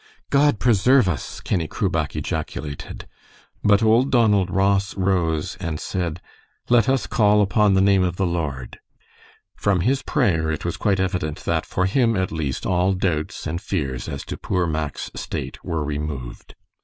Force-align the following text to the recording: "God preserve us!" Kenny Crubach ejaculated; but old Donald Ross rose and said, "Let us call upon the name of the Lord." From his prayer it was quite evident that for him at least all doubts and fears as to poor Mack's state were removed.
"God 0.31 0.57
preserve 0.57 1.07
us!" 1.07 1.41
Kenny 1.41 1.67
Crubach 1.67 2.15
ejaculated; 2.15 3.07
but 3.63 3.83
old 3.83 4.09
Donald 4.09 4.49
Ross 4.49 4.95
rose 4.97 5.57
and 5.59 5.79
said, 5.79 6.19
"Let 6.69 6.89
us 6.89 7.05
call 7.05 7.39
upon 7.43 7.75
the 7.75 7.81
name 7.85 8.01
of 8.01 8.15
the 8.15 8.25
Lord." 8.25 8.79
From 9.55 9.81
his 9.81 10.01
prayer 10.01 10.49
it 10.51 10.65
was 10.65 10.75
quite 10.75 10.99
evident 10.99 11.41
that 11.45 11.67
for 11.67 11.85
him 11.85 12.15
at 12.15 12.31
least 12.31 12.65
all 12.65 12.93
doubts 12.93 13.45
and 13.45 13.61
fears 13.61 14.09
as 14.09 14.25
to 14.25 14.37
poor 14.37 14.65
Mack's 14.65 15.11
state 15.15 15.63
were 15.63 15.83
removed. 15.85 16.55